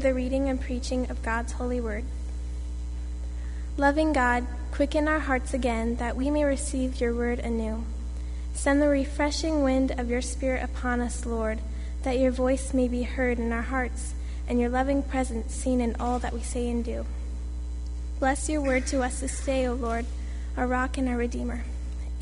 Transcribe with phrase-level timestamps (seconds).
[0.00, 2.04] the reading and preaching of God's holy word.
[3.76, 7.84] Loving God, quicken our hearts again that we may receive your word anew.
[8.54, 11.60] Send the refreshing wind of your Spirit upon us, Lord,
[12.02, 14.14] that your voice may be heard in our hearts
[14.48, 17.06] and your loving presence seen in all that we say and do.
[18.18, 20.06] Bless your word to us this day, O Lord,
[20.56, 21.64] our rock and our redeemer.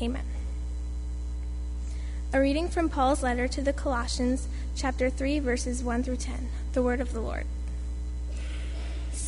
[0.01, 0.23] Amen.
[2.31, 6.49] A reading from Paul's letter to the Colossians, chapter 3, verses 1 through 10.
[6.73, 7.45] The word of the Lord.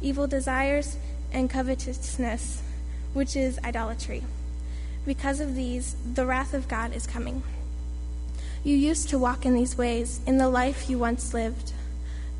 [0.00, 0.96] evil desires,
[1.32, 2.62] and covetousness,
[3.12, 4.24] which is idolatry.
[5.06, 7.42] Because of these, the wrath of God is coming.
[8.64, 11.72] You used to walk in these ways in the life you once lived,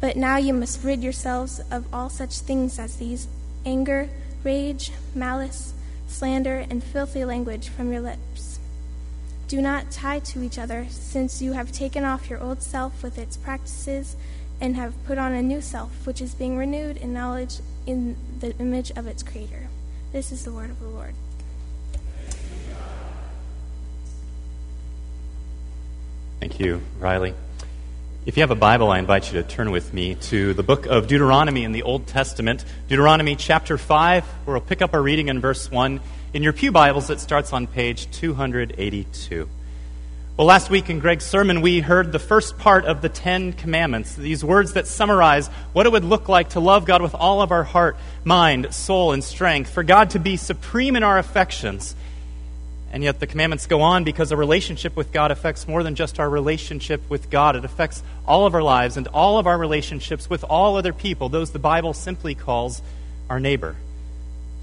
[0.00, 3.26] but now you must rid yourselves of all such things as these
[3.64, 4.08] anger,
[4.44, 5.74] rage, malice,
[6.06, 8.58] slander, and filthy language from your lips.
[9.48, 13.18] Do not tie to each other, since you have taken off your old self with
[13.18, 14.14] its practices
[14.60, 18.56] and have put on a new self, which is being renewed in knowledge in the
[18.58, 19.68] image of its Creator.
[20.12, 21.14] This is the word of the Lord.
[26.40, 27.34] Thank you, Riley.
[28.26, 30.86] If you have a Bible, I invite you to turn with me to the book
[30.86, 35.28] of Deuteronomy in the Old Testament, Deuteronomy chapter 5, where we'll pick up our reading
[35.28, 36.00] in verse 1.
[36.34, 39.48] In your Pew Bibles, it starts on page 282.
[40.38, 44.14] Well, last week in Greg's sermon, we heard the first part of the Ten Commandments,
[44.14, 47.50] these words that summarize what it would look like to love God with all of
[47.50, 51.96] our heart, mind, soul, and strength, for God to be supreme in our affections.
[52.92, 56.20] And yet the commandments go on because a relationship with God affects more than just
[56.20, 57.56] our relationship with God.
[57.56, 61.28] It affects all of our lives and all of our relationships with all other people,
[61.28, 62.80] those the Bible simply calls
[63.28, 63.74] our neighbor.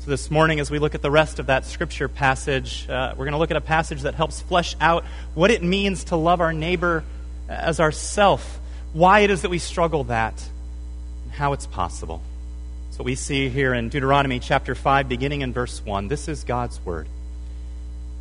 [0.05, 3.25] So, this morning, as we look at the rest of that scripture passage, uh, we're
[3.25, 6.41] going to look at a passage that helps flesh out what it means to love
[6.41, 7.03] our neighbor
[7.49, 8.59] as ourself,
[8.93, 10.47] why it is that we struggle that,
[11.23, 12.21] and how it's possible.
[12.91, 16.07] So, we see here in Deuteronomy chapter 5, beginning in verse 1.
[16.07, 17.07] This is God's word.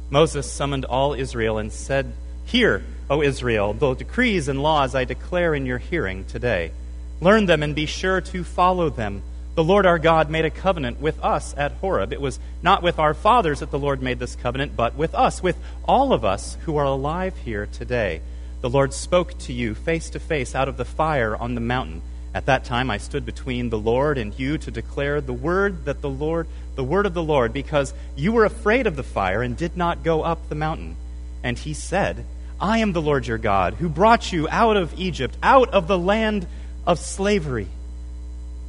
[0.09, 2.15] Moses summoned all Israel and said,
[2.47, 6.73] Hear, O Israel, the decrees and laws I declare in your hearing today.
[7.21, 9.23] Learn them and be sure to follow them
[9.55, 12.13] the Lord our God made a covenant with us at Horeb.
[12.13, 15.43] It was not with our fathers that the Lord made this covenant, but with us,
[15.43, 18.21] with all of us who are alive here today.
[18.63, 22.03] The Lord spoke to you face to face out of the fire on the mountain.
[22.35, 26.01] At that time I stood between the Lord and you to declare the word that
[26.01, 29.57] the Lord the word of the Lord because you were afraid of the fire and
[29.57, 30.97] did not go up the mountain.
[31.45, 32.25] And he said,
[32.61, 35.99] I am the Lord your God who brought you out of Egypt, out of the
[35.99, 36.49] land
[36.85, 37.69] of slavery.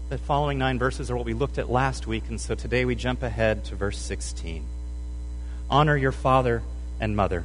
[0.08, 2.94] The following nine verses are what we looked at last week, and so today we
[2.94, 4.64] jump ahead to verse 16.
[5.68, 6.62] Honor your father
[7.00, 7.44] and mother,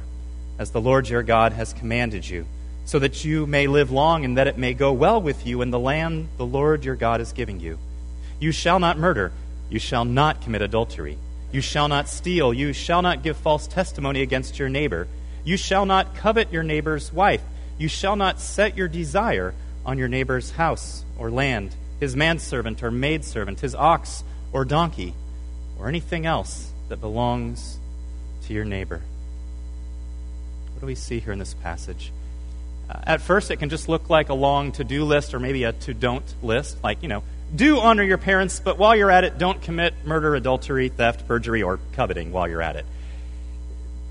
[0.59, 2.45] as the Lord your God has commanded you,
[2.85, 5.71] so that you may live long and that it may go well with you in
[5.71, 7.79] the land the Lord your God is giving you.
[8.39, 9.31] You shall not murder,
[9.71, 11.17] you shall not commit adultery,
[11.51, 15.07] you shall not steal, you shall not give false testimony against your neighbor,
[15.43, 17.41] you shall not covet your neighbor's wife,
[17.79, 22.91] you shall not set your desire on your neighbor's house or land his manservant or
[22.91, 25.13] maidservant, his ox or donkey,
[25.79, 27.79] or anything else that belongs
[28.43, 29.01] to your neighbor.
[30.73, 32.11] What do we see here in this passage?
[32.89, 35.63] Uh, at first, it can just look like a long to do list or maybe
[35.63, 36.83] a to don't list.
[36.83, 37.23] Like, you know,
[37.55, 41.61] do honor your parents, but while you're at it, don't commit murder, adultery, theft, perjury,
[41.61, 42.85] or coveting while you're at it.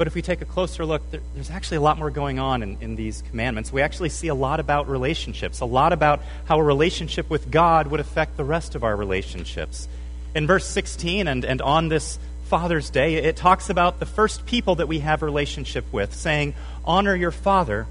[0.00, 2.62] But if we take a closer look, there, there's actually a lot more going on
[2.62, 3.70] in, in these commandments.
[3.70, 7.88] We actually see a lot about relationships, a lot about how a relationship with God
[7.88, 9.88] would affect the rest of our relationships.
[10.34, 14.76] In verse 16 and, and on this Father's Day, it talks about the first people
[14.76, 17.86] that we have relationship with, saying, Honor your father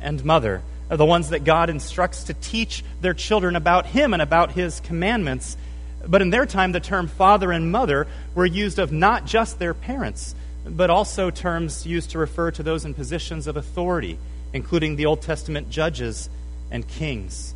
[0.00, 4.20] and mother, are the ones that God instructs to teach their children about Him and
[4.20, 5.56] about His commandments.
[6.04, 9.74] But in their time, the term father and mother were used of not just their
[9.74, 14.18] parents but also terms used to refer to those in positions of authority,
[14.52, 16.28] including the Old Testament judges
[16.70, 17.54] and kings.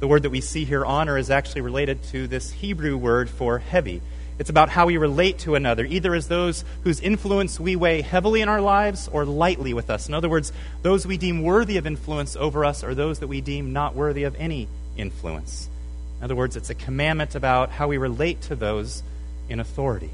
[0.00, 3.58] The word that we see here, honor, is actually related to this Hebrew word for
[3.58, 4.02] heavy.
[4.38, 8.42] It's about how we relate to another, either as those whose influence we weigh heavily
[8.42, 10.08] in our lives or lightly with us.
[10.08, 10.52] In other words,
[10.82, 14.24] those we deem worthy of influence over us or those that we deem not worthy
[14.24, 14.68] of any
[14.98, 15.70] influence.
[16.18, 19.02] In other words, it's a commandment about how we relate to those
[19.48, 20.10] in authority.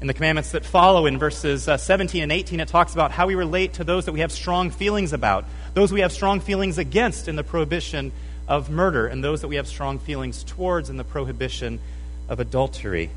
[0.00, 3.26] In the commandments that follow in verses uh, 17 and 18, it talks about how
[3.26, 6.78] we relate to those that we have strong feelings about, those we have strong feelings
[6.78, 8.12] against in the prohibition
[8.46, 11.80] of murder, and those that we have strong feelings towards in the prohibition
[12.28, 13.10] of adultery.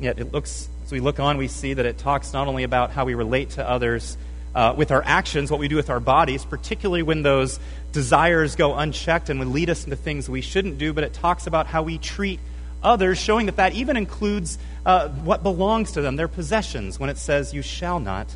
[0.00, 2.90] Yet it looks, as we look on, we see that it talks not only about
[2.90, 4.16] how we relate to others
[4.56, 7.60] uh, with our actions, what we do with our bodies, particularly when those
[7.92, 11.46] desires go unchecked and would lead us into things we shouldn't do, but it talks
[11.46, 12.40] about how we treat
[12.82, 17.18] others, showing that that even includes uh, what belongs to them, their possessions, when it
[17.18, 18.26] says, You shall not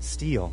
[0.00, 0.52] steal.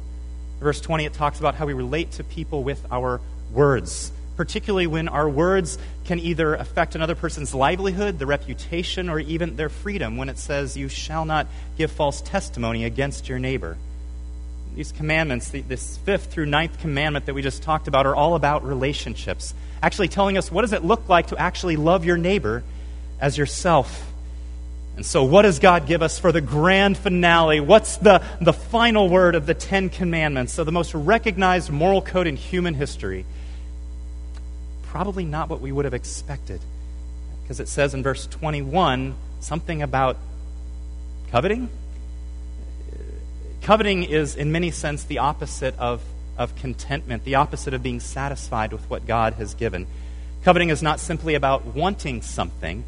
[0.60, 5.08] Verse 20, it talks about how we relate to people with our words, particularly when
[5.08, 10.30] our words can either affect another person's livelihood, their reputation, or even their freedom, when
[10.30, 11.48] it says, You shall not
[11.78, 13.78] give false testimony against your neighbor.
[14.76, 18.64] These commandments, this fifth through ninth commandment that we just talked about, are all about
[18.64, 19.54] relationships.
[19.82, 22.64] Actually, telling us what does it look like to actually love your neighbor
[23.20, 24.09] as yourself.
[25.00, 27.62] And so, what does God give us for the grand finale?
[27.62, 32.28] What's the, the final word of the Ten Commandments, so the most recognized moral code
[32.28, 33.24] in human history?
[34.84, 36.60] Probably not what we would have expected,
[37.42, 40.18] because it says in verse 21 something about
[41.32, 41.70] coveting.
[43.62, 46.04] Coveting is, in many sense, the opposite of,
[46.38, 49.88] of contentment, the opposite of being satisfied with what God has given.
[50.44, 52.84] Coveting is not simply about wanting something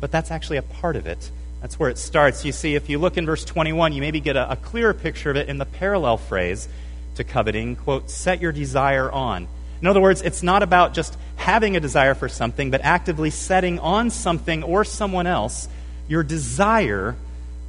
[0.00, 1.30] but that's actually a part of it.
[1.60, 2.44] That's where it starts.
[2.44, 5.30] You see, if you look in verse 21, you maybe get a, a clearer picture
[5.30, 6.68] of it in the parallel phrase
[7.16, 9.48] to coveting, quote, set your desire on.
[9.80, 13.78] In other words, it's not about just having a desire for something, but actively setting
[13.78, 15.68] on something or someone else
[16.08, 17.16] your desire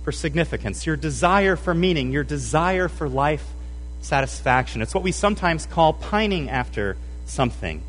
[0.03, 3.45] for significance, your desire for meaning, your desire for life
[4.01, 4.81] satisfaction.
[4.81, 7.81] It's what we sometimes call pining after something.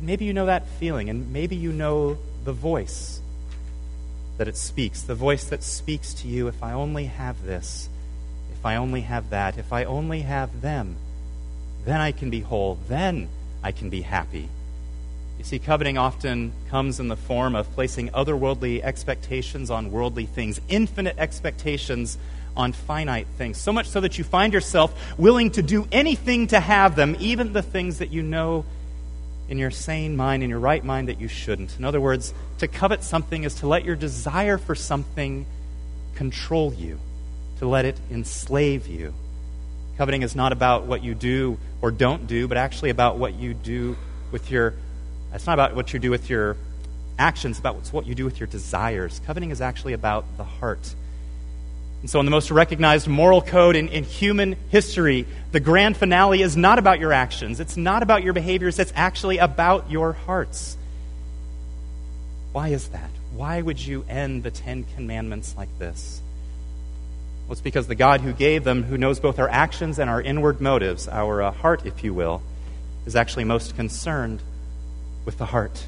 [0.00, 3.21] Maybe you know that feeling, and maybe you know the voice
[4.38, 7.88] that it speaks, the voice that speaks to you if I only have this,
[8.52, 10.96] if I only have that, if I only have them,
[11.84, 13.28] then I can be whole, then
[13.62, 14.48] I can be happy.
[15.38, 20.60] You see, coveting often comes in the form of placing otherworldly expectations on worldly things,
[20.68, 22.18] infinite expectations
[22.56, 26.60] on finite things, so much so that you find yourself willing to do anything to
[26.60, 28.64] have them, even the things that you know
[29.52, 31.78] in your sane mind, in your right mind, that you shouldn't.
[31.78, 35.44] In other words, to covet something is to let your desire for something
[36.14, 36.98] control you,
[37.58, 39.12] to let it enslave you.
[39.98, 43.52] Coveting is not about what you do or don't do, but actually about what you
[43.52, 43.94] do
[44.30, 44.72] with your.
[45.34, 46.56] It's not about what you do with your
[47.18, 49.20] actions, about what you do with your desires.
[49.26, 50.94] Coveting is actually about the heart.
[52.02, 56.42] And so, in the most recognized moral code in, in human history, the grand finale
[56.42, 57.60] is not about your actions.
[57.60, 58.80] It's not about your behaviors.
[58.80, 60.76] It's actually about your hearts.
[62.52, 63.10] Why is that?
[63.34, 66.20] Why would you end the Ten Commandments like this?
[67.46, 70.20] Well, it's because the God who gave them, who knows both our actions and our
[70.20, 72.42] inward motives, our uh, heart, if you will,
[73.06, 74.42] is actually most concerned
[75.24, 75.86] with the heart.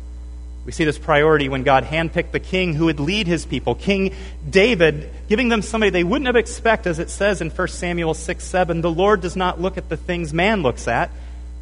[0.65, 4.15] We see this priority when God handpicked the king who would lead his people, King
[4.49, 8.43] David, giving them somebody they wouldn't have expected, as it says in 1 Samuel 6
[8.43, 8.81] 7.
[8.81, 11.11] The Lord does not look at the things man looks at.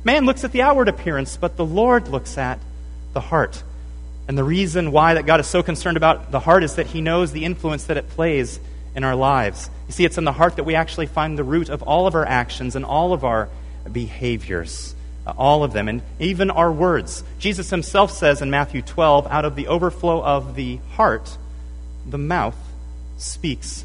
[0.04, 2.60] Man looks at the outward appearance, but the Lord looks at
[3.12, 3.62] the heart.
[4.28, 7.00] And the reason why that God is so concerned about the heart is that he
[7.00, 8.60] knows the influence that it plays
[8.94, 9.69] in our lives.
[9.88, 12.15] You see, it's in the heart that we actually find the root of all of
[12.15, 13.48] our actions and all of our
[13.91, 14.94] behaviors.
[15.26, 17.22] All of them, and even our words.
[17.38, 21.36] Jesus himself says in Matthew 12, out of the overflow of the heart,
[22.06, 22.56] the mouth
[23.19, 23.84] speaks.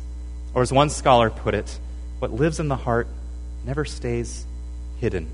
[0.53, 1.79] Or as one scholar put it,
[2.20, 3.08] what lives in the heart
[3.65, 4.46] never stays
[5.00, 5.29] hidden.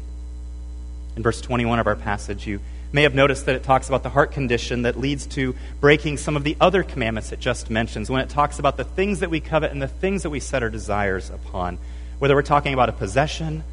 [1.15, 2.59] In verse 21 of our passage, you
[2.91, 6.35] may have noticed that it talks about the heart condition that leads to breaking some
[6.35, 9.39] of the other commandments it just mentions when it talks about the things that we
[9.39, 11.77] covet and the things that we set our desires upon.
[12.19, 13.63] Whether we're talking about a possession,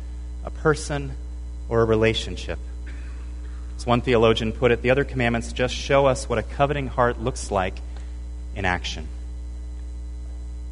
[0.44, 1.12] a person,
[1.70, 2.58] or a relationship.
[3.76, 7.18] As one theologian put it, the other commandments just show us what a coveting heart
[7.18, 7.76] looks like
[8.54, 9.08] in action.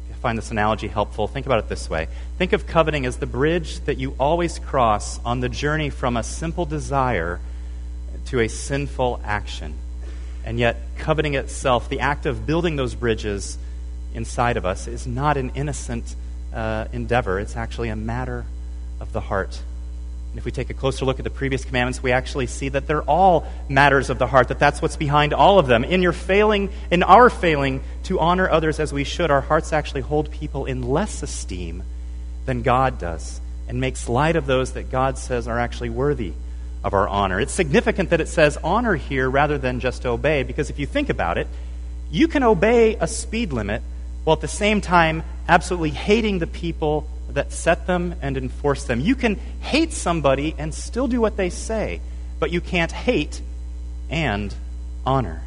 [0.03, 2.07] If you find this analogy helpful, think about it this way.
[2.37, 6.21] Think of coveting as the bridge that you always cross on the journey from a
[6.21, 7.39] simple desire
[8.25, 9.73] to a sinful action.
[10.45, 13.57] And yet, coveting itself, the act of building those bridges
[14.13, 16.15] inside of us, is not an innocent
[16.53, 17.39] uh, endeavor.
[17.39, 18.45] It's actually a matter
[18.99, 19.61] of the heart.
[20.31, 22.85] And if we take a closer look at the previous commandments, we actually see that
[22.85, 25.83] they're all matters of the heart, that that's what's behind all of them.
[25.83, 30.01] In your failing, in our failing to honor others as we should, our hearts actually
[30.01, 31.81] hold people in less esteem
[32.45, 36.33] than God does and makes light of those that God says are actually worthy
[36.83, 37.39] of our honor.
[37.39, 41.09] It's significant that it says honor here rather than just obey, because if you think
[41.09, 41.47] about it,
[42.11, 43.81] you can obey a speed limit
[44.23, 48.99] while at the same time absolutely hating the people that set them and enforce them.
[48.99, 52.01] You can hate somebody and still do what they say,
[52.39, 53.41] but you can't hate
[54.09, 54.53] and
[55.05, 55.41] honor.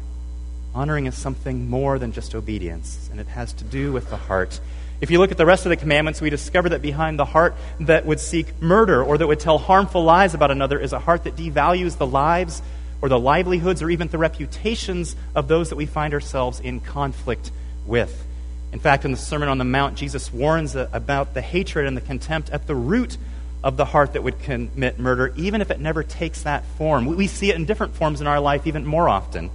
[0.75, 4.59] Honoring is something more than just obedience, and it has to do with the heart.
[5.01, 7.55] If you look at the rest of the commandments, we discover that behind the heart
[7.81, 11.25] that would seek murder or that would tell harmful lies about another is a heart
[11.25, 12.61] that devalues the lives
[13.01, 17.51] or the livelihoods or even the reputations of those that we find ourselves in conflict
[17.85, 18.25] with.
[18.73, 22.01] In fact, in the Sermon on the Mount, Jesus warns about the hatred and the
[22.01, 23.17] contempt at the root
[23.63, 27.05] of the heart that would commit murder, even if it never takes that form.
[27.05, 29.51] We see it in different forms in our life even more often.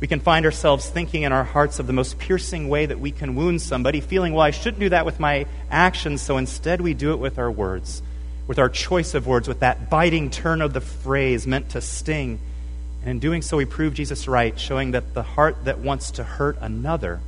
[0.00, 3.12] We can find ourselves thinking in our hearts of the most piercing way that we
[3.12, 6.92] can wound somebody, feeling, well, I shouldn't do that with my actions, so instead we
[6.92, 8.02] do it with our words,
[8.48, 12.40] with our choice of words, with that biting turn of the phrase meant to sting.
[13.02, 16.24] And in doing so, we prove Jesus right, showing that the heart that wants to
[16.24, 17.20] hurt another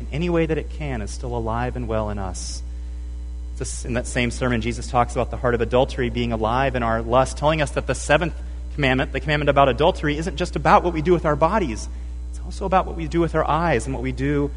[0.00, 2.62] in any way that it can is still alive and well in us.
[3.84, 7.02] In that same sermon, Jesus talks about the heart of adultery being alive in our
[7.02, 8.34] lust, telling us that the seventh
[8.74, 11.86] commandment, the commandment about adultery, isn't just about what we do with our bodies,
[12.30, 14.50] it's also about what we do with our eyes and what we do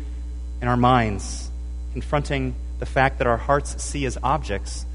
[0.61, 1.51] in our minds,
[1.91, 4.85] confronting the fact that our hearts see as objects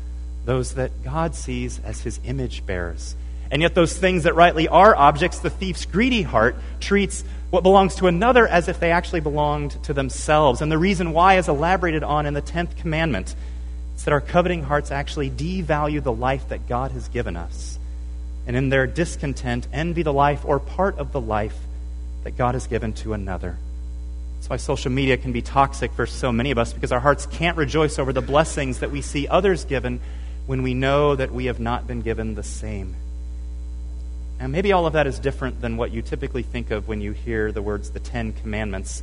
[0.46, 3.14] those that God sees as his image bearers.
[3.50, 7.94] And yet, those things that rightly are objects, the thief's greedy heart treats what belongs
[7.96, 10.60] to another as if they actually belonged to themselves.
[10.60, 13.34] And the reason why is elaborated on in the 10th commandment.
[13.94, 17.78] It's that our coveting hearts actually devalue the life that God has given us.
[18.46, 21.56] And in their discontent, envy the life or part of the life
[22.24, 23.56] that God has given to another.
[24.36, 27.26] That's why social media can be toxic for so many of us because our hearts
[27.26, 30.00] can't rejoice over the blessings that we see others given
[30.46, 32.94] when we know that we have not been given the same.
[34.40, 37.12] And maybe all of that is different than what you typically think of when you
[37.12, 39.02] hear the words the Ten Commandments.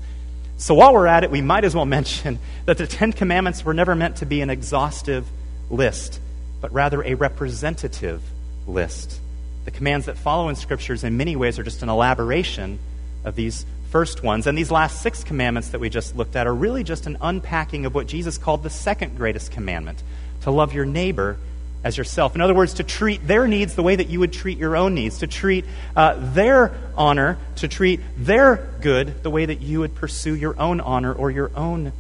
[0.58, 3.74] So while we're at it, we might as well mention that the Ten Commandments were
[3.74, 5.28] never meant to be an exhaustive
[5.70, 6.20] list,
[6.62, 8.22] but rather a representative
[8.68, 9.20] list.
[9.66, 12.80] The commands that follow in Scriptures, in many ways, are just an elaboration
[13.24, 14.48] of these first ones.
[14.48, 17.86] And these last six commandments that we just looked at are really just an unpacking
[17.86, 20.02] of what Jesus called the second greatest commandment
[20.42, 21.38] to love your neighbor
[21.86, 22.34] as yourself.
[22.34, 24.96] In other words, to treat their needs the way that you would treat your own
[24.96, 25.66] needs, to treat
[25.96, 30.82] uh, their honor, to treat their good the way that you would pursue your own
[30.82, 31.94] honor or your own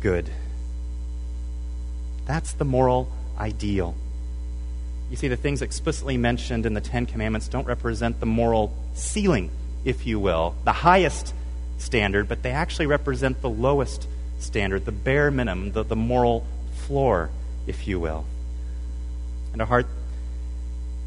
[0.00, 0.28] good.
[2.26, 3.94] That's the moral ideal.
[5.10, 9.50] You see, the things explicitly mentioned in the Ten Commandments don't represent the moral ceiling,
[9.82, 11.32] if you will, the highest
[11.78, 14.06] standard, but they actually represent the lowest
[14.40, 17.30] standard, the bare minimum, the, the moral floor,
[17.66, 18.26] if you will
[19.52, 19.86] and our heart,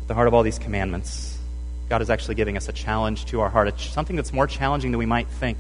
[0.01, 1.37] at the heart of all these commandments,
[1.89, 4.99] God is actually giving us a challenge to our heart, something that's more challenging than
[4.99, 5.59] we might think.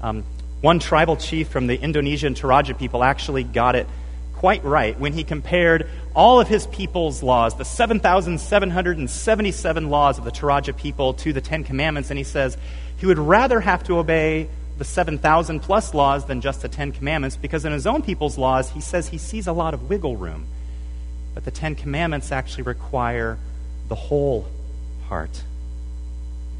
[0.00, 0.24] Um,
[0.60, 3.86] one tribal chief from the Indonesian Toraja people actually got it
[4.34, 10.30] quite right when he compared all of his people's laws, the 7,777 laws of the
[10.30, 12.56] Toraja people, to the Ten Commandments, and he says
[12.98, 17.36] he would rather have to obey the 7,000 plus laws than just the Ten Commandments
[17.36, 20.46] because in his own people's laws, he says he sees a lot of wiggle room.
[21.36, 23.36] But the Ten Commandments actually require
[23.88, 24.48] the whole
[25.06, 25.42] heart.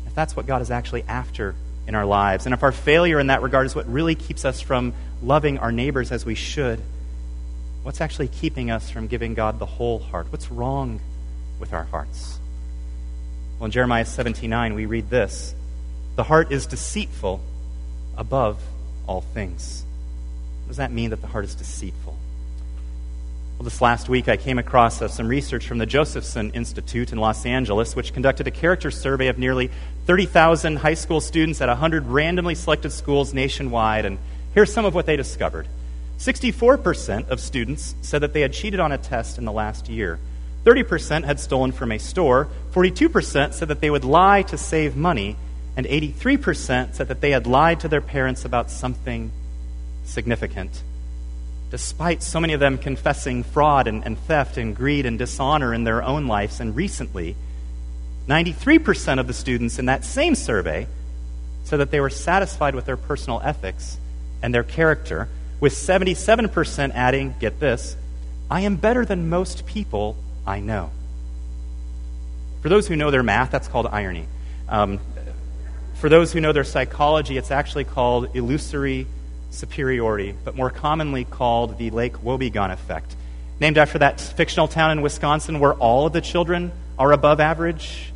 [0.06, 1.54] If that's what God is actually after
[1.86, 4.60] in our lives, and if our failure in that regard is what really keeps us
[4.60, 4.92] from
[5.22, 6.78] loving our neighbors as we should,
[7.84, 10.26] what's actually keeping us from giving God the whole heart?
[10.28, 11.00] What's wrong
[11.58, 12.38] with our hearts?
[13.58, 15.54] Well, in Jeremiah 79, we read this
[16.16, 17.40] The heart is deceitful
[18.14, 18.60] above
[19.06, 19.86] all things.
[20.64, 22.15] What does that mean that the heart is deceitful?
[23.58, 27.16] Well, this last week, I came across uh, some research from the Josephson Institute in
[27.16, 29.70] Los Angeles, which conducted a character survey of nearly
[30.04, 34.04] 30,000 high school students at 100 randomly selected schools nationwide.
[34.04, 34.18] And
[34.52, 35.68] here's some of what they discovered.
[36.18, 40.18] 64% of students said that they had cheated on a test in the last year,
[40.64, 45.34] 30% had stolen from a store, 42% said that they would lie to save money,
[45.78, 49.32] and 83% said that they had lied to their parents about something
[50.04, 50.82] significant
[51.76, 55.84] despite so many of them confessing fraud and, and, theft and greed and dishonor in
[55.84, 56.58] their own lives.
[56.58, 57.36] And recently,
[58.26, 60.86] 93% of the students in that same survey
[61.64, 63.98] said that they were satisfied with their personal ethics
[64.42, 65.28] and their character,
[65.60, 67.94] with 77% adding, get this,
[68.50, 70.16] I am better than most people
[70.46, 70.90] I know.
[72.62, 74.24] For those who know their math, that's called irony.
[74.66, 74.98] Um,
[75.96, 79.06] for those who know their psychology, it's actually called illusory
[79.50, 83.16] superiority, but more commonly called the Lake Wobegon effect,
[83.60, 88.12] named after that fictional town in Wisconsin where all of the children are above average.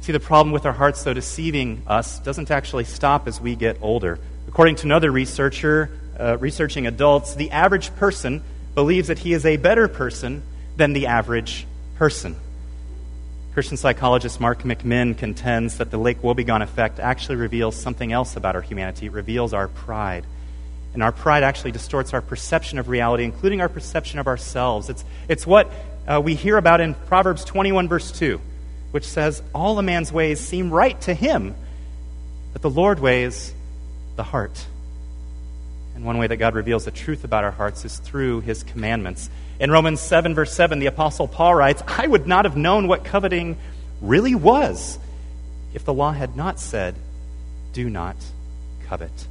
[0.00, 3.76] See, the problem with our hearts, though, deceiving us doesn't actually stop as we get
[3.82, 4.18] older.
[4.48, 8.42] According to another researcher, uh, researching adults, the average person
[8.74, 10.42] believes that he is a better person
[10.76, 11.66] than the average
[11.96, 12.36] person.
[13.52, 18.54] Christian psychologist Mark McMinn contends that the Lake Wobegon effect actually reveals something else about
[18.54, 19.06] our humanity.
[19.06, 20.24] It reveals our pride.
[20.94, 24.88] And our pride actually distorts our perception of reality, including our perception of ourselves.
[24.88, 25.68] It's, it's what
[26.06, 28.40] uh, we hear about in Proverbs 21, verse 2,
[28.92, 31.56] which says, All a man's ways seem right to him,
[32.52, 33.52] but the Lord weighs
[34.14, 34.64] the heart.
[35.96, 39.28] And one way that God reveals the truth about our hearts is through his commandments.
[39.60, 43.04] In Romans 7, verse 7, the Apostle Paul writes, I would not have known what
[43.04, 43.58] coveting
[44.00, 44.98] really was
[45.74, 46.94] if the law had not said,
[47.74, 48.16] Do not
[48.86, 49.28] covet.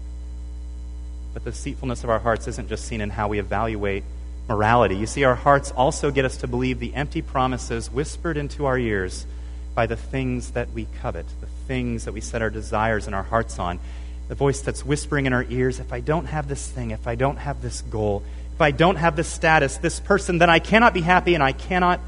[1.34, 4.04] But the deceitfulness of our hearts isn't just seen in how we evaluate
[4.48, 4.96] morality.
[4.96, 8.78] You see, our hearts also get us to believe the empty promises whispered into our
[8.78, 9.26] ears
[9.74, 13.24] by the things that we covet, the things that we set our desires and our
[13.24, 13.80] hearts on.
[14.28, 17.16] The voice that's whispering in our ears if I don't have this thing, if I
[17.16, 18.24] don't have this goal,
[18.60, 21.54] if I don't have this status, this person, then I cannot be happy and I
[21.54, 22.02] cannot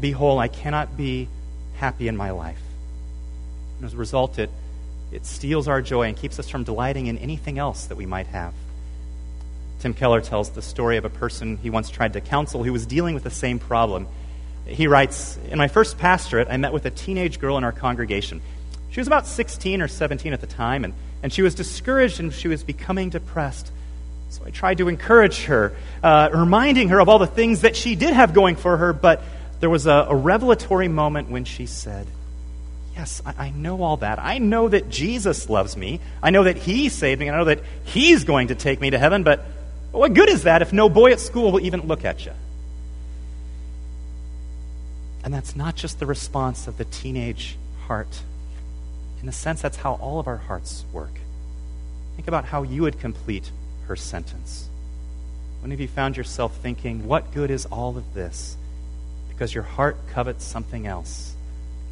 [0.00, 0.38] be whole.
[0.38, 1.28] I cannot be
[1.74, 2.62] happy in my life.
[3.76, 4.48] And as a result, it,
[5.10, 8.26] it steals our joy and keeps us from delighting in anything else that we might
[8.28, 8.54] have.
[9.80, 12.86] Tim Keller tells the story of a person he once tried to counsel who was
[12.86, 14.08] dealing with the same problem.
[14.64, 18.40] He writes In my first pastorate, I met with a teenage girl in our congregation.
[18.92, 22.32] She was about 16 or 17 at the time, and, and she was discouraged and
[22.32, 23.70] she was becoming depressed.
[24.32, 27.96] So I tried to encourage her, uh, reminding her of all the things that she
[27.96, 29.22] did have going for her, but
[29.60, 32.06] there was a, a revelatory moment when she said,
[32.96, 34.18] Yes, I, I, know all that.
[34.18, 36.00] I know that Jesus loves me.
[36.22, 37.28] I know that He saved me.
[37.28, 39.44] And I know that He's going to take me to heaven, but
[39.90, 42.32] what good is that if no boy at school will even look at you?
[45.24, 48.22] And that's not just the response of the teenage heart.
[49.22, 51.20] In a sense, that's how all of our hearts work.
[52.16, 53.50] Think about how you would complete
[53.86, 54.68] her sentence.
[55.60, 58.56] When have you found yourself thinking, what good is all of this?
[59.28, 61.34] Because your heart covets something else,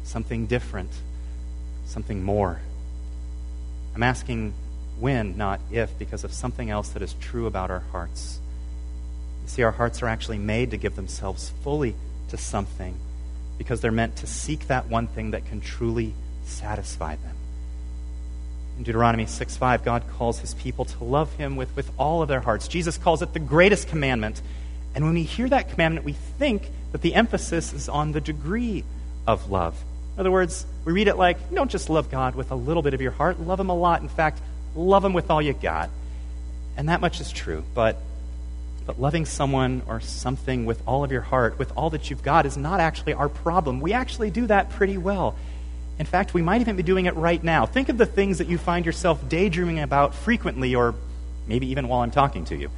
[0.03, 0.91] something different,
[1.85, 2.59] something more.
[3.95, 4.53] I'm asking
[4.99, 8.39] when, not if, because of something else that is true about our hearts.
[9.43, 11.95] You see, our hearts are actually made to give themselves fully
[12.29, 12.95] to something
[13.57, 16.13] because they're meant to seek that one thing that can truly
[16.45, 17.30] satisfy them.
[18.81, 22.27] In Deuteronomy 6 5, God calls his people to love him with, with all of
[22.27, 22.67] their hearts.
[22.67, 24.41] Jesus calls it the greatest commandment.
[24.95, 28.83] And when we hear that commandment, we think that the emphasis is on the degree
[29.27, 29.79] of love.
[30.15, 32.95] In other words, we read it like, don't just love God with a little bit
[32.95, 34.01] of your heart, love him a lot.
[34.01, 34.41] In fact,
[34.75, 35.91] love him with all you got.
[36.75, 37.63] And that much is true.
[37.75, 37.97] But,
[38.87, 42.47] but loving someone or something with all of your heart, with all that you've got,
[42.47, 43.79] is not actually our problem.
[43.79, 45.35] We actually do that pretty well.
[46.01, 47.67] In fact, we might even be doing it right now.
[47.67, 50.95] Think of the things that you find yourself daydreaming about frequently, or
[51.45, 52.71] maybe even while I'm talking to you.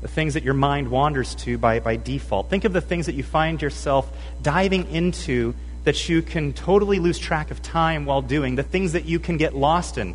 [0.00, 2.48] The things that your mind wanders to by, by default.
[2.48, 5.54] Think of the things that you find yourself diving into
[5.84, 9.36] that you can totally lose track of time while doing, the things that you can
[9.36, 10.14] get lost in,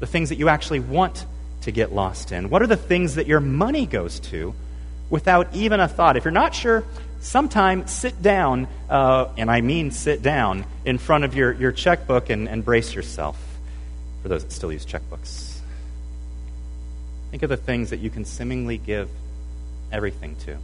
[0.00, 1.24] the things that you actually want
[1.60, 2.50] to get lost in.
[2.50, 4.52] What are the things that your money goes to
[5.10, 6.16] without even a thought?
[6.16, 6.82] If you're not sure,
[7.24, 12.30] sometime sit down, uh, and I mean sit down, in front of your, your checkbook
[12.30, 13.38] and, and brace yourself.
[14.22, 15.58] For those that still use checkbooks,
[17.30, 19.08] think of the things that you can seemingly give
[19.90, 20.56] everything to.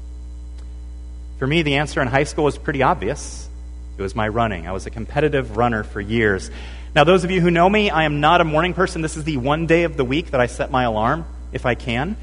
[1.38, 3.48] For me, the answer in high school was pretty obvious.
[3.98, 4.66] It was my running.
[4.66, 6.50] I was a competitive runner for years.
[6.94, 9.02] Now, those of you who know me, I am not a morning person.
[9.02, 11.74] This is the one day of the week that I set my alarm, if I
[11.74, 12.16] can.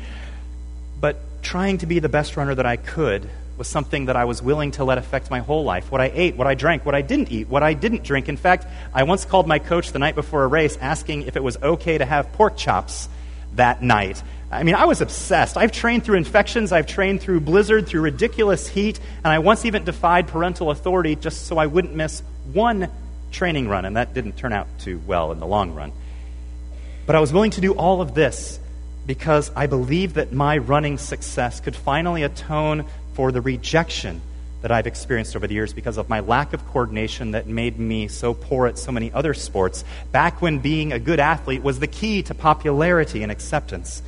[0.99, 4.41] But trying to be the best runner that I could was something that I was
[4.41, 5.91] willing to let affect my whole life.
[5.91, 8.29] What I ate, what I drank, what I didn't eat, what I didn't drink.
[8.29, 11.43] In fact, I once called my coach the night before a race asking if it
[11.43, 13.09] was okay to have pork chops
[13.55, 14.21] that night.
[14.51, 15.57] I mean, I was obsessed.
[15.57, 19.83] I've trained through infections, I've trained through blizzard, through ridiculous heat, and I once even
[19.83, 22.21] defied parental authority just so I wouldn't miss
[22.53, 22.89] one
[23.31, 25.91] training run, and that didn't turn out too well in the long run.
[27.05, 28.59] But I was willing to do all of this
[29.05, 32.85] because I believed that my running success could finally atone
[33.17, 34.21] for the rejection
[34.61, 38.07] that I've experienced over the years because of my lack of coordination that made me
[38.07, 39.83] so poor at so many other sports.
[40.11, 44.03] Back when being a good athlete was the key to popularity and acceptance,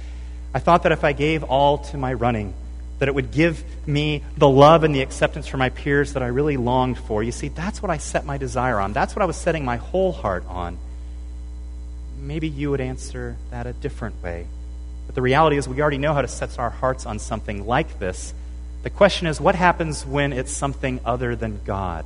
[0.54, 2.54] I thought that if I gave all to my running,
[3.00, 6.28] that it would give me the love and the acceptance from my peers that I
[6.28, 7.24] really longed for.
[7.24, 8.94] You see, that's what I set my desire on.
[8.94, 10.78] That's what I was setting my whole heart on.
[12.22, 14.46] Maybe you would answer that a different way.
[15.08, 17.98] But the reality is, we already know how to set our hearts on something like
[17.98, 18.36] this
[18.84, 22.06] the question is, what happens when it's something other than God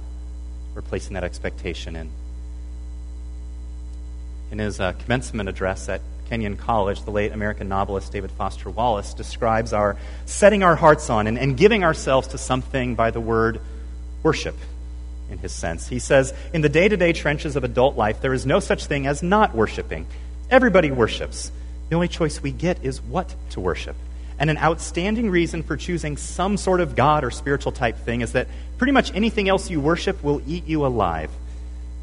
[0.74, 2.10] we're placing that expectation in?
[4.52, 9.14] In his uh, commencement address at Kenyon College, the late American novelist David Foster Wallace
[9.14, 13.62] describes our setting our hearts on and, and giving ourselves to something by the word
[14.24, 14.56] worship,
[15.30, 15.88] in his sense.
[15.88, 18.86] He says, In the day to day trenches of adult life, there is no such
[18.88, 20.08] thing as not worshiping.
[20.50, 21.52] Everybody worships.
[21.90, 23.96] The only choice we get is what to worship.
[24.44, 28.34] And an outstanding reason for choosing some sort of God or spiritual type thing is
[28.34, 31.32] that pretty much anything else you worship will eat you alive.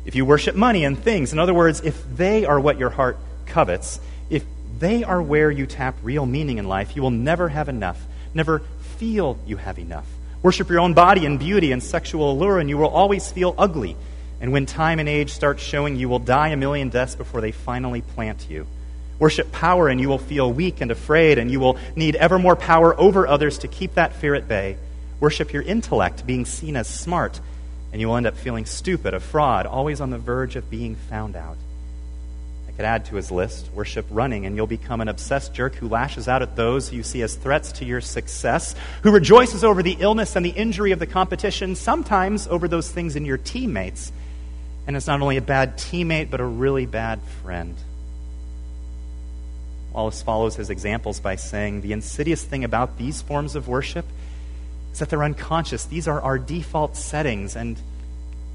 [0.07, 3.19] If you worship money and things, in other words, if they are what your heart
[3.45, 4.01] covets,
[4.31, 4.43] if
[4.79, 8.61] they are where you tap real meaning in life, you will never have enough, never
[8.97, 10.07] feel you have enough.
[10.43, 13.99] Worship your own body and beauty and sexual allure, and you will always feel ugly.
[14.41, 17.53] And when time and age start showing, you will die a million deaths before they
[17.53, 18.67] finally plant you.
[19.21, 22.57] Worship power, and you will feel weak and afraid, and you will need ever more
[22.57, 24.79] power over others to keep that fear at bay.
[25.21, 27.39] Worship your intellect, being seen as smart,
[27.93, 30.97] and you will end up feeling stupid, a fraud, always on the verge of being
[30.97, 31.59] found out.
[32.67, 35.89] I could add to his list worship running, and you'll become an obsessed jerk who
[35.89, 39.99] lashes out at those you see as threats to your success, who rejoices over the
[40.01, 44.13] illness and the injury of the competition, sometimes over those things in your teammates,
[44.87, 47.77] and is not only a bad teammate, but a really bad friend.
[49.93, 54.07] Wallace follows his examples by saying the insidious thing about these forms of worship
[54.93, 55.85] is that they're unconscious.
[55.85, 57.77] These are our default settings, and,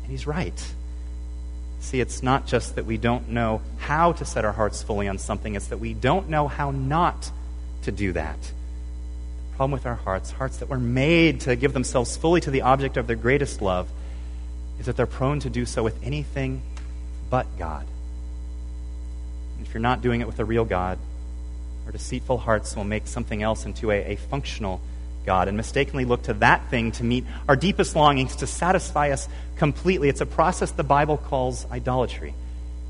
[0.03, 0.73] and he's right.
[1.79, 5.17] See, it's not just that we don't know how to set our hearts fully on
[5.17, 7.31] something, it's that we don't know how not
[7.83, 8.39] to do that.
[8.41, 12.61] The problem with our hearts, hearts that were made to give themselves fully to the
[12.61, 13.89] object of their greatest love,
[14.79, 16.61] is that they're prone to do so with anything
[17.29, 17.85] but God.
[19.57, 20.97] And if you're not doing it with a real God,
[21.85, 24.81] our deceitful hearts will make something else into a, a functional
[25.25, 29.27] God and mistakenly look to that thing to meet our deepest longings, to satisfy us
[29.57, 30.09] completely.
[30.09, 32.33] It's a process the Bible calls idolatry.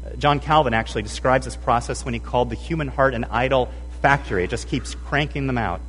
[0.06, 3.70] Uh, John Calvin actually describes this process when he called the human heart an idol
[4.02, 4.44] factory.
[4.44, 5.82] It just keeps cranking them out.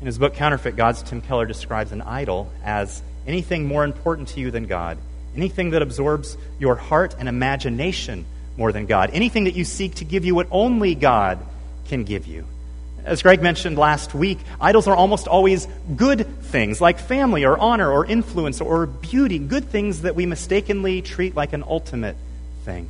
[0.00, 4.40] In his book Counterfeit Gods, Tim Keller describes an idol as anything more important to
[4.40, 4.98] you than God,
[5.34, 10.04] anything that absorbs your heart and imagination more than God, anything that you seek to
[10.04, 11.38] give you what only God
[11.86, 12.46] can give you.
[13.04, 17.90] As Greg mentioned last week, idols are almost always good things, like family or honor
[17.90, 22.16] or influence or beauty, good things that we mistakenly treat like an ultimate
[22.64, 22.88] thing.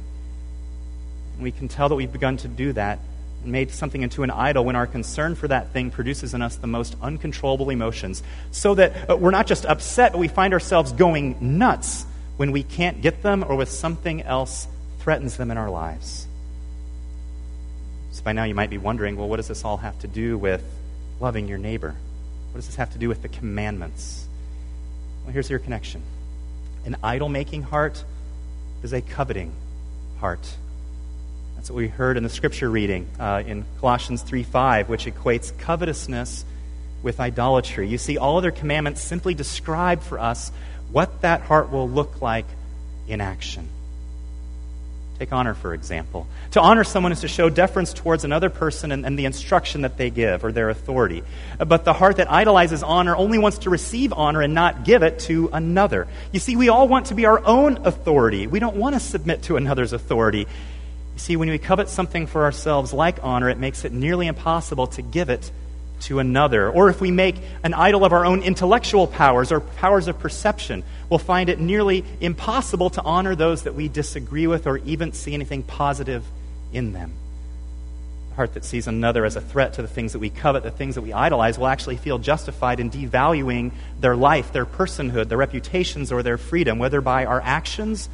[1.40, 3.00] We can tell that we've begun to do that
[3.42, 6.56] and made something into an idol when our concern for that thing produces in us
[6.56, 8.22] the most uncontrollable emotions.
[8.52, 12.62] So that uh, we're not just upset, but we find ourselves going nuts when we
[12.62, 14.68] can't get them or with something else
[15.00, 16.28] threatens them in our lives.
[18.24, 20.64] By now you might be wondering well, what does this all have to do with
[21.20, 21.94] loving your neighbor?
[22.50, 24.26] What does this have to do with the commandments?
[25.24, 26.02] Well, here's your connection
[26.86, 28.02] an idol making heart
[28.82, 29.52] is a coveting
[30.18, 30.56] heart.
[31.56, 35.56] That's what we heard in the scripture reading uh, in Colossians 3 5, which equates
[35.58, 36.44] covetousness
[37.02, 37.88] with idolatry.
[37.88, 40.50] You see, all other commandments simply describe for us
[40.90, 42.46] what that heart will look like
[43.08, 43.68] in action.
[45.18, 46.26] Take honor, for example.
[46.52, 49.96] To honor someone is to show deference towards another person and, and, the instruction that
[49.96, 51.22] they give or their authority.
[51.58, 55.04] Uh, but the heart that idolizes honor only wants to receive honor and not give
[55.04, 56.08] it to another.
[56.32, 58.48] You see, we all want to be our own authority.
[58.48, 60.40] We don't want to submit to another's authority.
[60.40, 64.88] You see, when we covet something for ourselves like honor, it makes it nearly impossible
[64.88, 65.48] to give it
[66.00, 66.70] to another.
[66.70, 70.84] Or if we make an idol of our own intellectual powers or powers of perception,
[71.08, 75.34] we'll find it nearly impossible to honor those that we disagree with or even see
[75.34, 76.24] anything positive
[76.72, 77.12] in them.
[78.32, 80.70] A heart that sees another as a threat to the things that we covet, the
[80.70, 85.38] things that we idolize, will actually feel justified in devaluing their life, their personhood, their
[85.38, 88.08] reputations, or their freedom, whether by our actions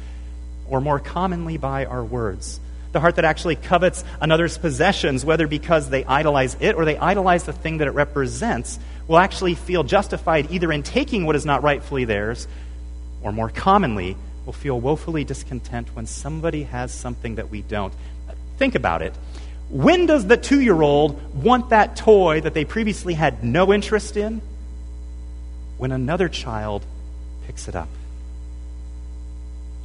[0.67, 2.59] or more commonly by our words.
[2.91, 7.43] The heart that actually covets another's possessions, whether because they idolize it or they idolize
[7.43, 11.63] the thing that it represents, will actually feel justified either in taking what is not
[11.63, 12.47] rightfully theirs
[13.21, 17.93] or more commonly, will feel woefully discontent when somebody has something that we don't.
[18.57, 19.13] Think about it.
[19.69, 24.17] When does the two year old want that toy that they previously had no interest
[24.17, 24.41] in?
[25.77, 26.85] When another child
[27.45, 27.89] picks it up.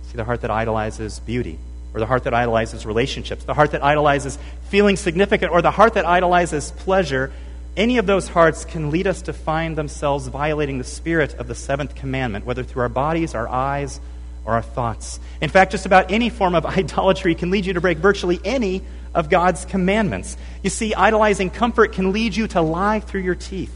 [0.08, 1.58] See, the heart that idolizes beauty,
[1.96, 5.94] or the heart that idolizes relationships, the heart that idolizes feeling significant, or the heart
[5.94, 7.32] that idolizes pleasure
[7.76, 11.54] any of those hearts can lead us to find themselves violating the spirit of the
[11.54, 14.00] seventh commandment, whether through our bodies, our eyes,
[14.44, 15.20] or our thoughts.
[15.40, 18.82] In fact, just about any form of idolatry can lead you to break virtually any
[19.14, 20.36] of God's commandments.
[20.62, 23.74] You see, idolizing comfort can lead you to lie through your teeth,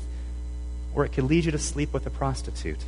[0.95, 2.83] or it can lead you to sleep with a prostitute.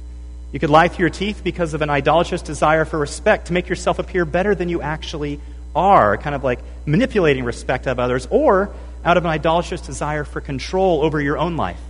[0.53, 3.69] You could lie through your teeth because of an idolatrous desire for respect to make
[3.69, 5.41] yourself appear better than you actually
[5.75, 8.71] are, kind of like manipulating respect of others, or
[9.03, 11.81] out of an idolatrous desire for control over your own life,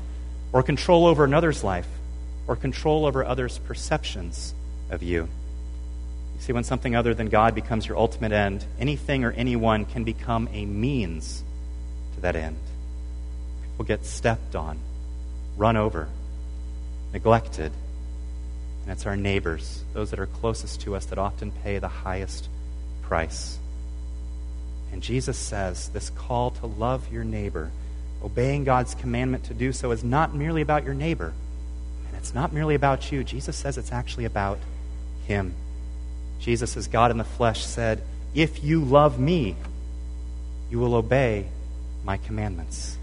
[0.53, 1.89] or control over another's life,
[2.47, 4.55] or control over others' perceptions
[4.91, 5.29] of you.
[6.37, 10.05] You see, when something other than God becomes your ultimate end, anything or anyone can
[10.05, 11.43] become a means
[12.15, 12.57] to that end.
[13.73, 14.79] People get stepped on,
[15.57, 16.09] run over,
[17.13, 17.73] neglected.
[18.83, 22.49] And it's our neighbors, those that are closest to us, that often pay the highest
[23.03, 23.59] price.
[24.93, 27.71] And Jesus says this call to love your neighbor,
[28.23, 31.33] obeying God's commandment to do so, is not merely about your neighbor.
[32.09, 33.25] And it's not merely about you.
[33.25, 34.59] Jesus says it's actually about
[35.27, 35.55] him.
[36.41, 38.03] Jesus, as God in the flesh, said,
[38.35, 39.57] If you love me,
[40.71, 41.47] you will obey
[42.05, 42.99] my commandments.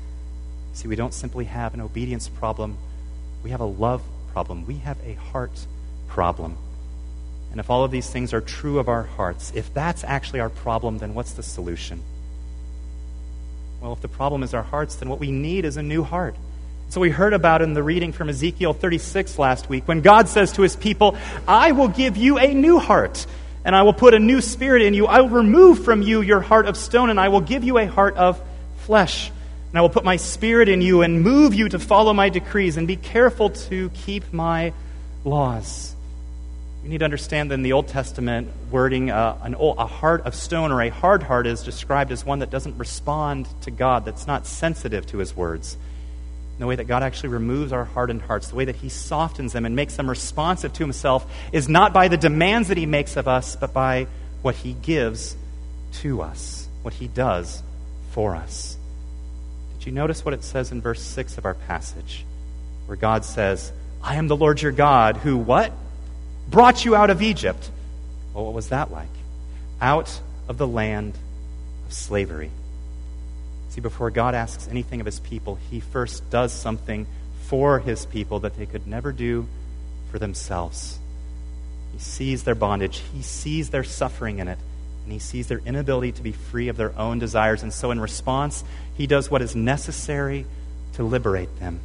[0.74, 2.78] See, we don't simply have an obedience problem,
[3.44, 4.66] we have a love problem.
[4.66, 5.66] We have a heart
[6.08, 6.58] problem.
[7.52, 10.50] And if all of these things are true of our hearts, if that's actually our
[10.50, 12.02] problem, then what's the solution?
[13.82, 16.36] Well, if the problem is our hearts, then what we need is a new heart.
[16.90, 20.54] So we heard about in the reading from Ezekiel 36 last week when God says
[20.54, 23.26] to his people, I will give you a new heart,
[23.64, 25.06] and I will put a new spirit in you.
[25.06, 27.86] I will remove from you your heart of stone, and I will give you a
[27.86, 28.42] heart of
[28.80, 29.32] flesh.
[29.70, 32.78] And I will put my spirit in you and move you to follow my decrees
[32.78, 34.74] and be careful to keep my
[35.24, 35.96] laws.
[36.82, 40.34] We need to understand that in the Old Testament wording, uh, an a heart of
[40.34, 44.26] stone or a hard heart is described as one that doesn't respond to God, that's
[44.26, 45.78] not sensitive to his words.
[46.58, 49.66] the way that God actually removes our hardened hearts, the way that he softens them
[49.66, 53.28] and makes them responsive to himself, is not by the demands that he makes of
[53.28, 54.08] us, but by
[54.42, 55.38] what he gives
[55.92, 57.62] to us, what he does
[58.12, 58.79] for us.
[59.80, 62.26] Did you notice what it says in verse 6 of our passage?
[62.86, 63.72] Where God says,
[64.04, 65.74] I am the Lord your God who what?
[66.50, 67.70] brought you out of Egypt.
[68.34, 69.08] Well, what was that like?
[69.82, 71.18] Out of the land
[71.86, 72.52] of slavery.
[73.70, 77.06] See, before God asks anything of his people, he first does something
[77.44, 79.48] for his people that they could never do
[80.12, 81.00] for themselves.
[81.94, 84.58] He sees their bondage, he sees their suffering in it,
[85.10, 87.64] and he sees their inability to be free of their own desires.
[87.64, 90.46] And so, in response, he does what is necessary
[90.94, 91.80] to liberate them.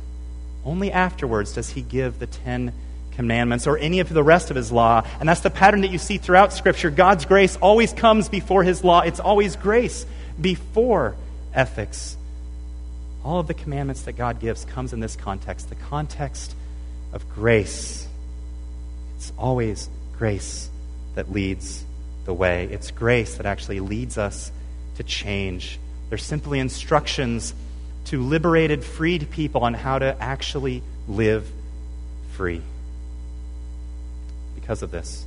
[0.62, 2.74] Only afterwards does he give the Ten
[3.12, 5.06] commandments or any of the rest of his law.
[5.20, 6.90] And that's the pattern that you see throughout Scripture.
[6.90, 10.04] God's grace always comes before his law, it's always grace
[10.38, 11.16] before
[11.54, 12.18] ethics.
[13.24, 16.54] All of the commandments that God gives comes in this context, the context
[17.14, 18.06] of grace.
[19.16, 20.68] It's always grace
[21.14, 21.86] that leads
[22.24, 22.68] the way.
[22.70, 24.50] It's grace that actually leads us
[24.96, 25.78] to change.
[26.08, 27.54] They're simply instructions
[28.06, 31.50] to liberated, freed people on how to actually live
[32.32, 32.62] free
[34.54, 35.26] because of this.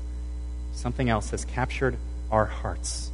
[0.74, 1.98] Something else has captured
[2.32, 3.12] our hearts.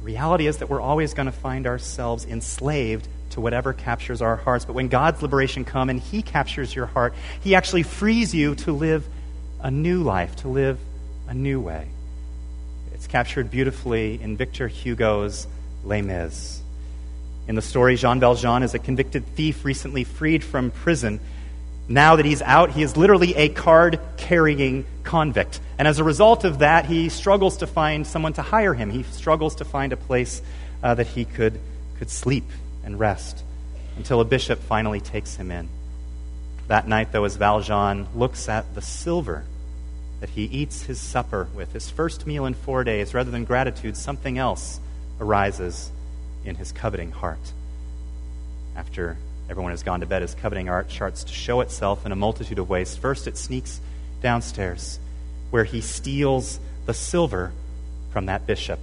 [0.00, 4.36] The reality is that we're always going to find ourselves enslaved to whatever captures our
[4.36, 4.64] hearts.
[4.64, 8.72] But when God's liberation comes and He captures your heart, He actually frees you to
[8.72, 9.06] live
[9.60, 10.78] a new life, to live
[11.28, 11.88] a new way.
[12.94, 15.46] It's captured beautifully in Victor Hugo's
[15.84, 16.62] Les Mis.
[17.46, 21.20] In the story, Jean Valjean is a convicted thief recently freed from prison
[21.88, 25.60] now that he's out, he is literally a card carrying convict.
[25.78, 28.90] And as a result of that, he struggles to find someone to hire him.
[28.90, 30.40] He struggles to find a place
[30.82, 31.60] uh, that he could,
[31.98, 32.44] could sleep
[32.84, 33.42] and rest
[33.96, 35.68] until a bishop finally takes him in.
[36.68, 39.44] That night, though, as Valjean looks at the silver
[40.24, 43.94] that he eats his supper with, his first meal in four days, rather than gratitude,
[43.94, 44.80] something else
[45.20, 45.92] arises
[46.46, 47.52] in his coveting heart.
[48.74, 49.18] After
[49.50, 52.58] everyone has gone to bed, his coveting art starts to show itself in a multitude
[52.58, 52.96] of ways.
[52.96, 53.82] First, it sneaks
[54.22, 54.98] downstairs,
[55.50, 57.52] where he steals the silver
[58.10, 58.80] from that bishop.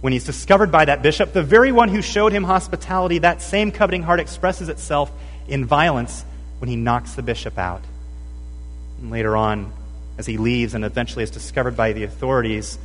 [0.00, 3.72] When he's discovered by that bishop, the very one who showed him hospitality, that same
[3.72, 5.10] coveting heart expresses itself
[5.48, 6.24] in violence
[6.60, 7.82] when he knocks the bishop out.
[9.00, 9.72] And later on,
[10.22, 12.78] as he leaves and eventually is discovered by the authorities,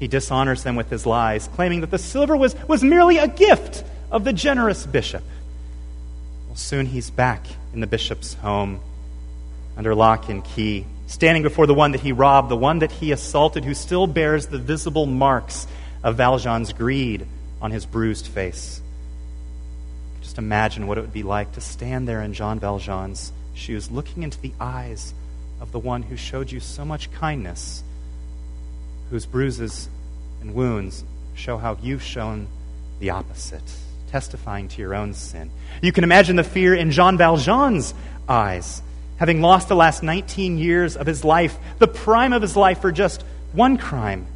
[0.00, 3.84] he dishonors them with his lies, claiming that the silver was, was merely a gift
[4.10, 5.22] of the generous bishop.
[6.48, 8.80] Well, soon he's back in the bishop's home
[9.76, 13.12] under lock and key, standing before the one that he robbed, the one that he
[13.12, 15.68] assaulted, who still bears the visible marks
[16.02, 17.28] of Valjean's greed
[17.62, 18.80] on his bruised face.
[20.20, 24.24] Just imagine what it would be like to stand there in Jean Valjean's shoes, looking
[24.24, 25.14] into the eyes
[25.60, 27.82] of the one who showed you so much kindness,
[29.10, 29.88] whose bruises
[30.40, 32.48] and wounds show how you've shown
[32.98, 33.62] the opposite
[34.10, 35.50] testifying to your own sin.
[35.82, 37.92] You can imagine the fear in Jean Valjean's
[38.28, 38.82] eyes,
[39.18, 42.92] having lost the last 19 years of his life, the prime of his life, for
[42.92, 44.26] just one crime.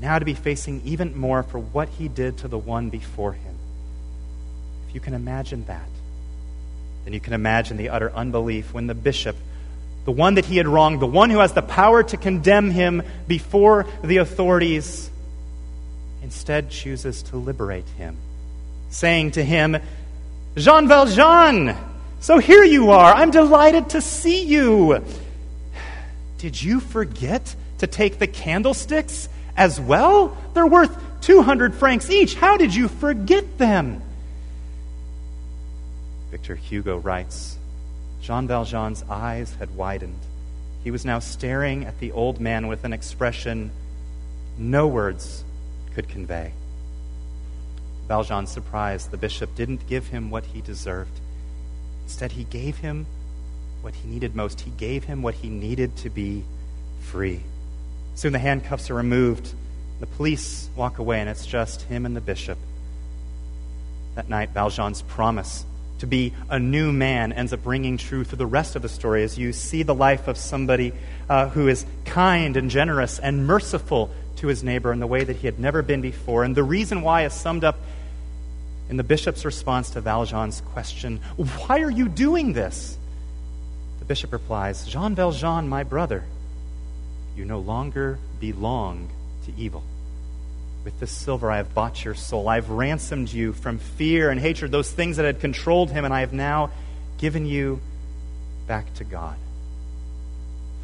[0.00, 3.54] now to be facing even more for what he did to the one before him.
[4.88, 5.88] If you can imagine that,
[7.04, 9.36] then you can imagine the utter unbelief when the bishop,
[10.04, 13.02] the one that he had wronged, the one who has the power to condemn him
[13.26, 15.10] before the authorities,
[16.22, 18.16] instead chooses to liberate him,
[18.90, 19.76] saying to him,
[20.56, 21.76] Jean Valjean,
[22.20, 23.12] so here you are.
[23.12, 25.04] I'm delighted to see you.
[26.38, 30.36] Did you forget to take the candlesticks as well?
[30.54, 32.34] They're worth 200 francs each.
[32.34, 34.02] How did you forget them?
[36.30, 37.56] Victor Hugo writes
[38.24, 40.18] Jean Valjean's eyes had widened.
[40.82, 43.70] He was now staring at the old man with an expression
[44.56, 45.44] no words
[45.94, 46.54] could convey.
[48.08, 51.20] Valjean surprised the bishop didn't give him what he deserved.
[52.04, 53.04] Instead, he gave him
[53.82, 54.62] what he needed most.
[54.62, 56.44] He gave him what he needed to be
[57.00, 57.42] free.
[58.14, 59.52] Soon the handcuffs are removed.
[60.00, 62.56] The police walk away, and it's just him and the bishop.
[64.14, 65.66] That night, Valjean's promise
[66.04, 69.24] to be a new man ends up ringing true through the rest of the story
[69.24, 70.92] as you see the life of somebody
[71.30, 75.36] uh, who is kind and generous and merciful to his neighbor in the way that
[75.36, 76.44] he had never been before.
[76.44, 77.78] And the reason why is summed up
[78.90, 82.98] in the bishop's response to Valjean's question Why are you doing this?
[83.98, 86.24] The bishop replies Jean Valjean, my brother,
[87.34, 89.08] you no longer belong
[89.46, 89.82] to evil.
[90.84, 92.46] With this silver I have bought your soul.
[92.46, 96.12] I have ransomed you from fear and hatred, those things that had controlled him, and
[96.12, 96.70] I have now
[97.16, 97.80] given you
[98.66, 99.36] back to God.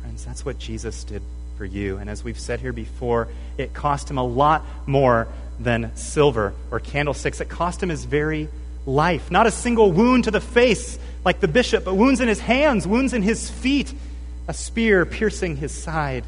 [0.00, 1.22] Friends, that's what Jesus did
[1.58, 1.98] for you.
[1.98, 6.80] And as we've said here before, it cost him a lot more than silver or
[6.80, 7.42] candlesticks.
[7.42, 8.48] It cost him his very
[8.86, 9.30] life.
[9.30, 12.86] Not a single wound to the face like the bishop, but wounds in his hands,
[12.86, 13.92] wounds in his feet,
[14.48, 16.24] a spear piercing his side.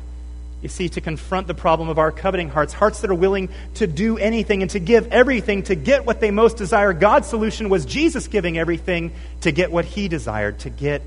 [0.62, 3.88] You see, to confront the problem of our coveting hearts, hearts that are willing to
[3.88, 7.84] do anything and to give everything to get what they most desire, God's solution was
[7.84, 11.02] Jesus giving everything to get what he desired, to get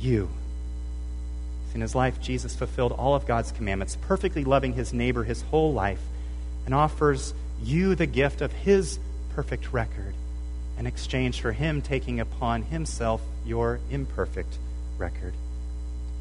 [0.00, 0.28] you.
[1.74, 5.72] In his life, Jesus fulfilled all of God's commandments, perfectly loving his neighbor his whole
[5.72, 6.00] life,
[6.66, 8.98] and offers you the gift of his
[9.34, 10.12] perfect record
[10.78, 14.58] in exchange for him taking upon himself your imperfect
[14.98, 15.32] record.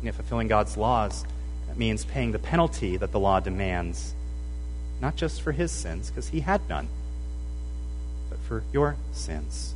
[0.03, 1.25] And fulfilling God's laws
[1.71, 4.13] that means paying the penalty that the law demands,
[4.99, 6.89] not just for his sins, because he had none,
[8.29, 9.73] but for your sins.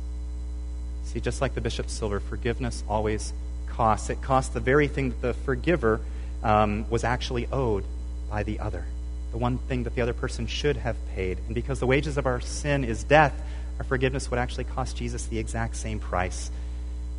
[1.04, 3.32] See, just like the bishop's silver, forgiveness always
[3.66, 4.10] costs.
[4.10, 6.02] It costs the very thing that the forgiver
[6.42, 7.84] um, was actually owed
[8.28, 8.84] by the other,
[9.32, 11.38] the one thing that the other person should have paid.
[11.46, 13.32] And because the wages of our sin is death,
[13.78, 16.50] our forgiveness would actually cost Jesus the exact same price.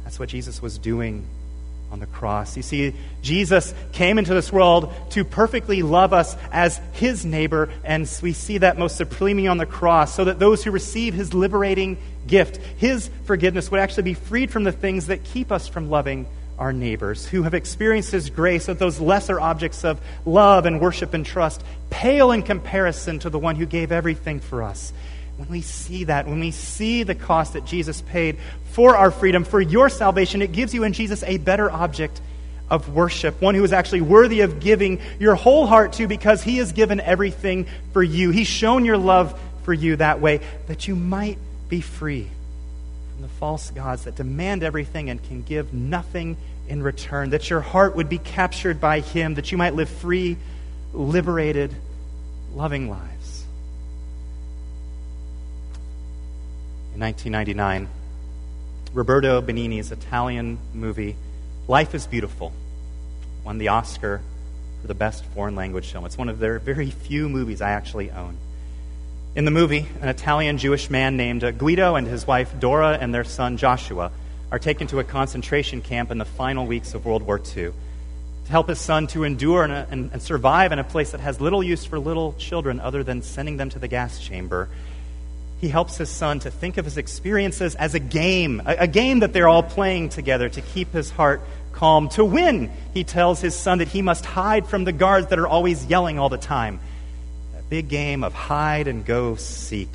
[0.04, 1.26] That's what Jesus was doing
[1.92, 2.58] on the cross.
[2.58, 8.10] You see, Jesus came into this world to perfectly love us as his neighbor, and
[8.22, 11.98] we see that most supremely on the cross, so that those who receive his liberating
[12.26, 16.28] gift, his forgiveness, would actually be freed from the things that keep us from loving
[16.60, 21.14] our neighbors, who have experienced his grace, that those lesser objects of love and worship
[21.14, 24.92] and trust pale in comparison to the one who gave everything for us.
[25.38, 28.38] When we see that, when we see the cost that Jesus paid
[28.72, 32.22] for our freedom, for your salvation, it gives you in Jesus a better object
[32.70, 36.58] of worship, one who is actually worthy of giving your whole heart to because he
[36.58, 38.32] has given everything for you.
[38.32, 41.38] He's shown your love for you that way that you might
[41.70, 42.28] be free
[43.14, 47.62] from the false gods that demand everything and can give nothing in return, that your
[47.62, 50.38] heart would be captured by him, that you might live free,
[50.94, 51.74] liberated,
[52.54, 53.17] loving lives.
[56.98, 57.88] In 1999.
[58.92, 61.16] Roberto Benigni's Italian movie,
[61.68, 62.52] Life is Beautiful,
[63.44, 64.22] won the Oscar
[64.82, 66.06] for the best foreign language film.
[66.06, 68.38] It's one of their very few movies I actually own.
[69.36, 73.24] In the movie, an Italian Jewish man named Guido and his wife Dora and their
[73.24, 74.12] son Joshua
[74.52, 77.74] are taken to a concentration camp in the final weeks of World War II
[78.46, 81.20] to help his son to endure and, uh, and, and survive in a place that
[81.20, 84.68] has little use for little children other than sending them to the gas chamber
[85.60, 89.20] he helps his son to think of his experiences as a game, a, a, game
[89.20, 91.42] that they're all playing together to keep his heart
[91.74, 92.10] calm.
[92.10, 95.48] To win, he tells his son that he must hide from the guards that are
[95.48, 96.80] always yelling all the time.
[97.58, 99.90] A big game of hide and go seek,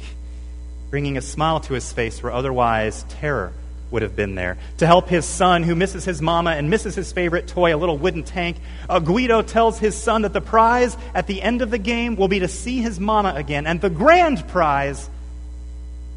[0.90, 3.52] bringing a smile to his face where otherwise terror
[3.92, 4.58] would have been there.
[4.78, 7.98] To help his son, who misses his mama and misses his favorite toy, a little
[7.98, 8.56] wooden tank,
[8.88, 12.28] uh, Guido tells his son that the prize at the end of the game will
[12.28, 15.08] be to see his mama again, and the grand prize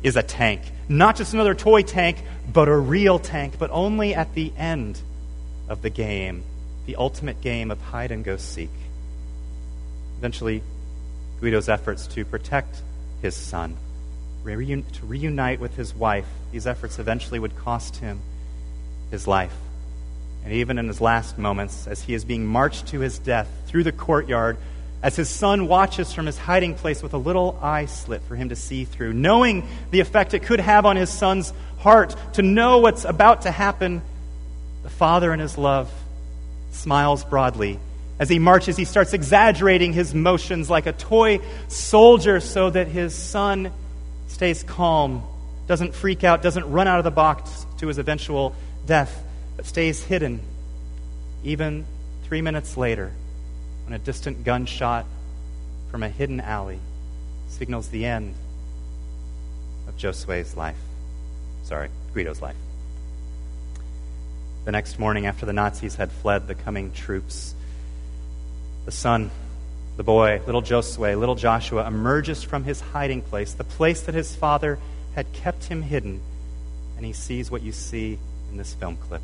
[0.06, 0.62] is a tank.
[0.88, 5.02] Not just another toy tank, but a real tank, but only at the end
[5.68, 6.44] of the game,
[6.86, 8.70] the ultimate game of hide and go seek.
[10.20, 10.62] Eventually,
[11.42, 12.84] Guido's efforts to protect
[13.24, 13.76] his son,
[14.46, 16.28] to reunite with his wife.
[16.52, 18.22] These efforts eventually would cost him
[19.10, 19.56] his life.
[20.44, 23.84] And even in his last moments, as he is being marched to his death through
[23.84, 24.58] the courtyard,
[25.06, 28.50] as his son watches from his hiding place with a little eye slit for him
[28.50, 32.80] to see through, knowing the effect it could have on his son's heart, to know
[32.80, 34.02] what's about to happen,
[34.82, 35.92] the father in his love
[36.72, 37.80] smiles broadly.
[38.18, 43.14] As he marches, he starts exaggerating his motions like a toy soldier so that his
[43.14, 43.72] son
[44.26, 45.22] stays calm,
[45.68, 48.56] doesn't freak out, doesn't run out of the box to his eventual
[48.88, 49.24] death,
[49.56, 50.40] but stays hidden.
[51.44, 51.86] Even
[52.24, 53.12] three minutes later,
[53.86, 55.06] when a distant gunshot
[55.92, 56.80] from a hidden alley
[57.48, 58.34] signals the end
[59.88, 60.78] of Josue's life.
[61.64, 62.56] Sorry, Guido's life.
[64.66, 67.54] The next morning, after the Nazis had fled the coming troops,
[68.86, 69.30] the son,
[69.98, 74.36] the boy, little Josue, little Joshua, emerges from his hiding place, the place that his
[74.36, 74.80] father
[75.14, 76.20] had kept him hidden,
[76.98, 78.18] and he sees what you see
[78.50, 79.22] in this film clip.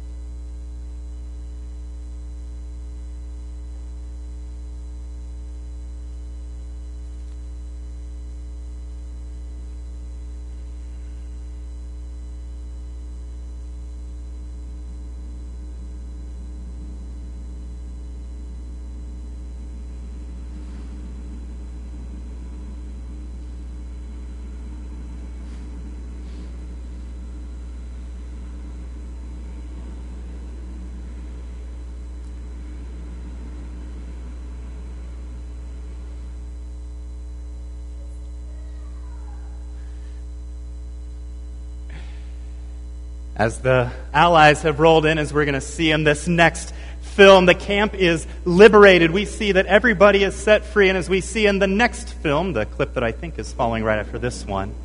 [43.42, 47.48] As the Allies have rolled in, as we're going to see in this next film,
[47.48, 49.10] the camp is liberated.
[49.10, 50.90] We see that everybody is set free.
[50.90, 53.84] And as we see in the next film, the clip that I think is following
[53.84, 54.76] right after this one,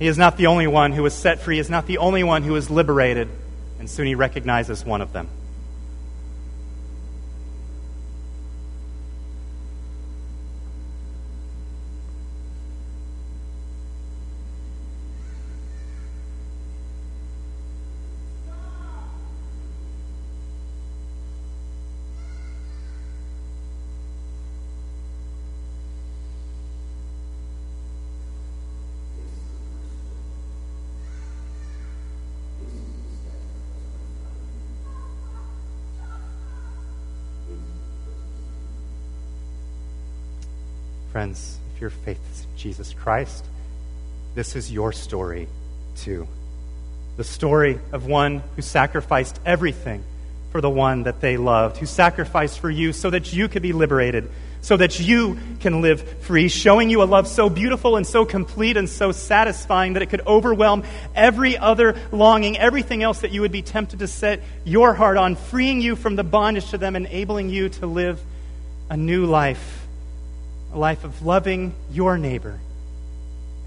[0.00, 2.24] he is not the only one who was set free, he is not the only
[2.24, 3.28] one who was liberated.
[3.78, 5.28] And soon he recognizes one of them.
[41.74, 43.44] If your faith is in Jesus Christ,
[44.34, 45.48] this is your story
[45.96, 46.26] too.
[47.16, 50.02] The story of one who sacrificed everything
[50.52, 53.72] for the one that they loved, who sacrificed for you so that you could be
[53.72, 54.30] liberated,
[54.62, 58.76] so that you can live free, showing you a love so beautiful and so complete
[58.76, 60.82] and so satisfying that it could overwhelm
[61.14, 65.36] every other longing, everything else that you would be tempted to set your heart on,
[65.36, 68.20] freeing you from the bondage to them, enabling you to live
[68.90, 69.79] a new life
[70.72, 72.60] a life of loving your neighbor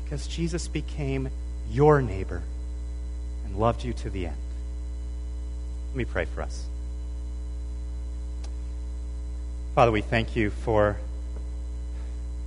[0.04, 1.30] because Jesus became
[1.70, 2.42] your neighbor
[3.46, 4.38] and loved you to the end.
[5.90, 6.66] Let me pray for us.
[9.76, 10.98] Father, we thank you for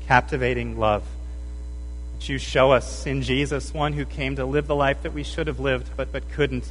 [0.07, 1.03] captivating love
[2.15, 5.25] that you show us in Jesus, one who came to live the life that we
[5.25, 6.71] should have lived but, but couldn't,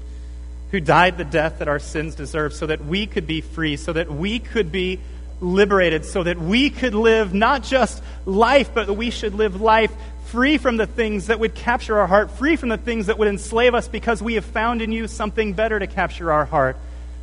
[0.72, 3.94] who died the death that our sins deserve so that we could be free, so
[3.94, 5.00] that we could be
[5.42, 9.92] liberated so that we could live not just life, but that we should live life
[10.26, 13.28] free from the things that would capture our heart, free from the things that would
[13.28, 16.78] enslave us, because we have found in you something better to capture our heart,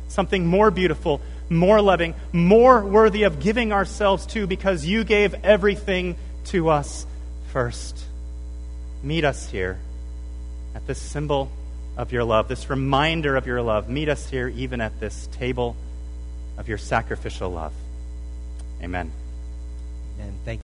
[0.07, 6.15] something more beautiful, more loving, more worthy of giving ourselves to, because you gave everything
[6.45, 7.05] to us
[7.51, 7.99] first.
[9.03, 9.77] Meet us here
[10.73, 11.51] at this symbol
[11.97, 13.89] of your love, this reminder of your love.
[13.89, 15.75] Meet us here even at this table
[16.57, 17.73] of your sacrificial love.
[18.83, 19.11] Amen.
[20.19, 20.61] And thank